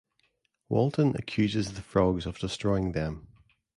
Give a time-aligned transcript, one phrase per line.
[0.67, 3.27] Walton accuses the frogs of destroying them.